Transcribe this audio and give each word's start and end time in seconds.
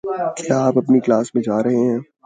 کیا 0.37 0.59
آپ 0.59 0.77
اپنی 0.77 0.99
کلاس 0.99 1.35
میں 1.35 1.41
جا 1.41 1.63
رہے 1.63 1.75
ہیں؟ 1.75 1.99